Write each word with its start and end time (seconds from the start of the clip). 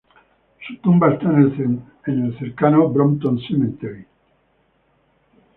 Su 0.67 0.77
tumba 0.79 1.13
está 1.13 1.25
en 1.29 1.85
el 2.07 2.35
cercano 2.39 2.89
Brompton 2.89 3.37
Cemetery. 3.47 4.03